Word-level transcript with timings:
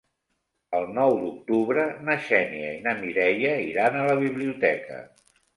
El 0.77 0.87
nou 0.93 1.17
d'octubre 1.23 1.83
na 2.09 2.17
Xènia 2.29 2.71
i 2.79 2.81
na 2.89 2.97
Mireia 3.05 3.55
iran 3.69 3.99
a 4.01 4.11
la 4.11 4.19
biblioteca. 4.27 5.03